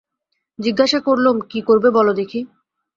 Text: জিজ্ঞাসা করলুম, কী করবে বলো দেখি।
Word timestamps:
জিজ্ঞাসা 0.59 0.99
করলুম, 0.99 1.35
কী 1.51 1.59
করবে 1.61 1.89
বলো 1.91 2.11
দেখি। 2.13 2.39